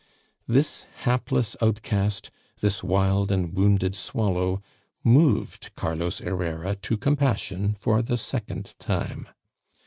This 0.47 0.87
hapless 1.03 1.55
outcast, 1.61 2.31
this 2.59 2.83
wild 2.83 3.31
and 3.31 3.53
wounded 3.53 3.93
swallow, 3.93 4.63
moved 5.03 5.69
Carlos 5.75 6.17
Herrera 6.17 6.75
to 6.77 6.97
compassion 6.97 7.75
for 7.75 8.01
the 8.01 8.17
second 8.17 8.73
time. 8.79 9.27